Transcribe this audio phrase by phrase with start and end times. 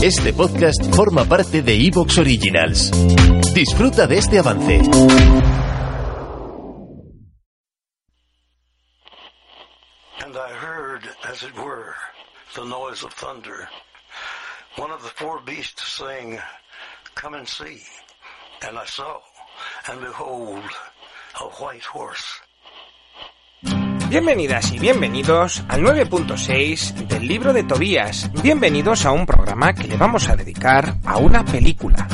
[0.00, 2.90] Este podcast forma parte de iVoox Originals.
[3.52, 4.78] Disfruta de este avance.
[10.24, 11.94] And I heard, as it were,
[12.54, 13.68] the noise of thunder.
[14.76, 16.38] One of the four beasts saying,
[17.16, 17.82] Come and see.
[18.62, 19.18] And I saw,
[19.90, 20.62] and behold,
[21.40, 22.40] a white horse.
[24.08, 28.30] Bienvenidas y bienvenidos al 9.6 del libro de Tobías.
[28.42, 32.08] Bienvenidos a un programa que le vamos a dedicar a una película.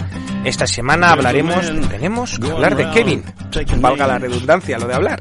[0.45, 3.23] Esta semana hablaremos, tenemos que hablar de Kevin,
[3.77, 5.21] valga la redundancia lo de hablar.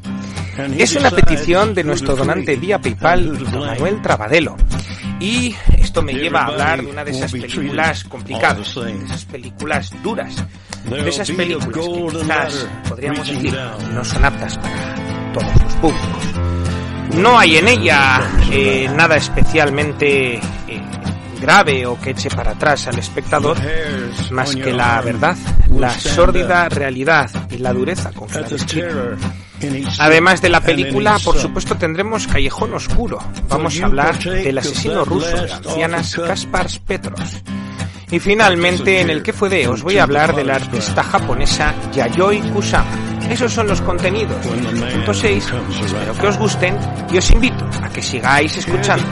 [0.76, 4.56] Es una petición de nuestro donante vía PayPal, Manuel Trabadelo.
[5.20, 9.92] Y esto me lleva a hablar de una de esas películas complicadas, de esas películas
[10.02, 10.44] duras,
[10.90, 13.56] de esas películas que quizás podríamos decir
[13.92, 16.13] no son aptas para todos los públicos.
[17.16, 18.20] No hay en ella
[18.50, 20.40] eh, nada especialmente eh,
[21.40, 23.56] grave o que eche para atrás al espectador,
[24.30, 25.36] más que la verdad,
[25.70, 29.16] la sórdida realidad y la dureza con que la describe.
[29.98, 33.18] Además de la película, por supuesto, tendremos Callejón Oscuro.
[33.48, 37.42] Vamos a hablar del asesino ruso de ancianas Kaspars Petros.
[38.10, 41.74] Y finalmente, en el que fue de, os voy a hablar de la artista japonesa
[41.92, 43.03] Yayoi Kusama.
[43.30, 45.84] Esos son los contenidos 9.6.
[45.84, 46.76] Espero que os gusten
[47.12, 49.04] y os invito a que sigáis escuchando.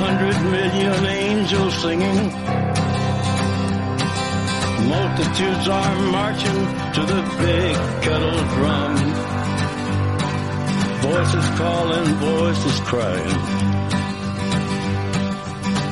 [0.00, 2.32] 100 million angels singing.
[4.88, 6.60] Multitudes are marching
[6.94, 8.94] to the big kettle drum.
[11.02, 13.40] Voices calling, voices crying.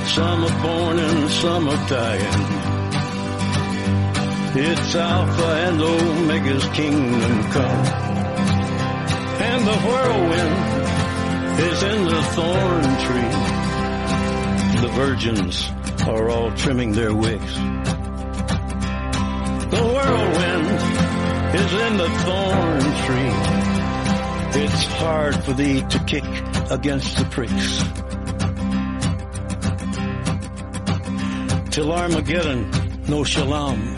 [0.06, 2.67] Some are born and some are dying.
[4.54, 7.86] It's Alpha and Omega's kingdom come.
[9.40, 10.56] And the whirlwind
[11.60, 13.32] is in the thorn tree.
[14.80, 15.70] The virgins
[16.08, 17.54] are all trimming their wicks.
[19.68, 20.66] The whirlwind
[21.54, 23.34] is in the thorn tree.
[24.62, 26.24] It's hard for thee to kick
[26.70, 27.82] against the pricks.
[31.70, 32.70] Till Armageddon,
[33.08, 33.97] no shalom,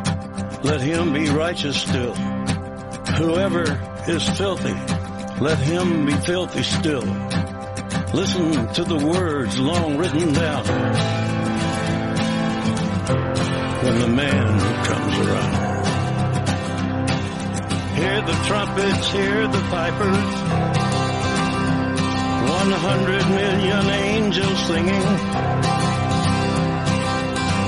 [0.63, 2.13] let him be righteous still.
[2.13, 3.63] Whoever
[4.07, 4.73] is filthy,
[5.41, 7.03] let him be filthy still.
[8.13, 10.65] Listen to the words long written down
[13.83, 15.71] when the man comes around.
[17.95, 20.17] Hear the trumpets, hear the pipers.
[22.51, 25.90] One hundred million angels singing.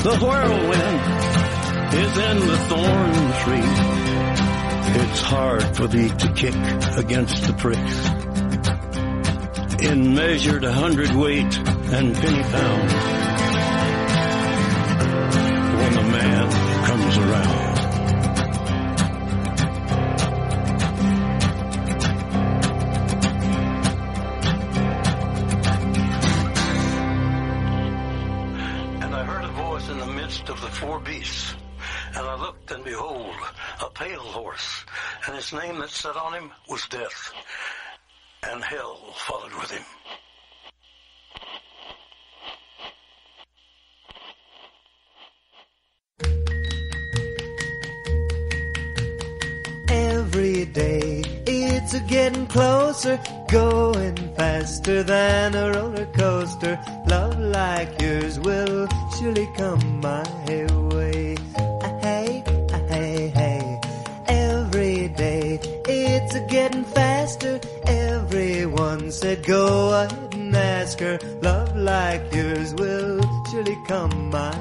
[0.00, 1.00] The whirlwind
[1.94, 3.70] is in the thorn tree.
[5.02, 6.54] It's hard for thee to kick
[6.96, 7.98] against the pricks.
[9.82, 12.90] In measured hundredweight and penny pound.
[15.78, 16.50] When the man
[16.86, 17.67] comes around.
[30.28, 31.54] Midst of the four beasts.
[32.14, 33.34] And I looked, and behold,
[33.80, 34.84] a pale horse,
[35.26, 37.32] and his name that sat on him was Death.
[38.42, 39.84] and hell followed with him.
[52.28, 56.78] Getting closer, going faster than a roller coaster.
[57.06, 58.86] Love like yours will
[59.18, 60.22] surely come my
[60.92, 61.36] way.
[61.56, 62.44] Ah, Hey,
[62.74, 63.80] ah, hey, hey.
[64.26, 67.60] Every day it's getting faster.
[67.86, 71.18] Everyone said go ahead and ask her.
[71.40, 73.20] Love like yours will
[73.50, 74.57] surely come my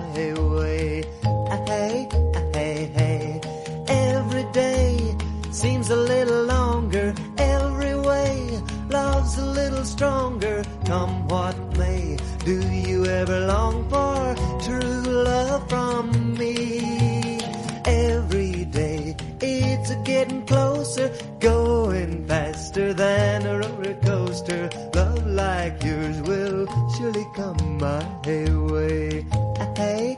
[14.64, 17.40] true love from me?
[17.86, 24.70] Every day it's getting closer, going faster than a roller coaster.
[24.94, 26.68] Love like yours will
[26.98, 29.26] surely come my way.
[29.76, 30.18] Hey,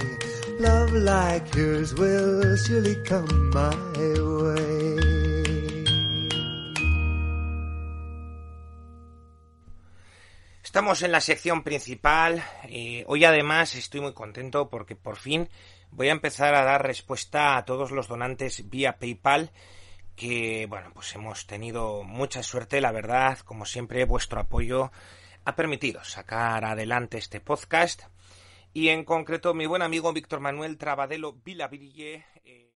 [0.61, 3.73] Love like yours will surely come my
[4.43, 4.95] way.
[10.63, 12.43] Estamos en la sección principal.
[13.07, 15.49] hoy además estoy muy contento porque por fin
[15.89, 19.49] voy a empezar a dar respuesta a todos los donantes vía PayPal
[20.15, 24.91] que, bueno, pues hemos tenido mucha suerte, la verdad, como siempre, vuestro apoyo
[25.43, 28.03] ha permitido sacar adelante este podcast
[28.73, 32.71] y en concreto mi buen amigo Víctor Manuel Trabadelo Vilavirille eh,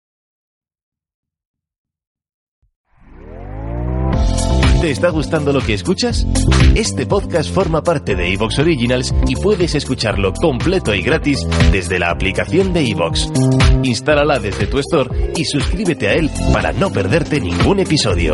[4.82, 6.26] ¿Te está gustando lo que escuchas?
[6.74, 12.10] Este podcast forma parte de Evox Originals y puedes escucharlo completo y gratis desde la
[12.10, 13.32] aplicación de Evox.
[13.84, 18.34] Instálala desde tu store y suscríbete a él para no perderte ningún episodio.